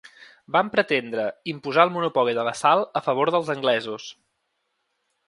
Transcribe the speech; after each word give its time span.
Van 0.53 0.69
pretendre 0.75 1.25
imposar 1.53 1.85
el 1.87 1.93
monopoli 1.97 2.33
de 2.39 2.45
la 2.49 2.53
sal 2.63 2.81
a 3.01 3.05
favor 3.09 3.33
dels 3.37 3.53
anglesos. 3.57 4.09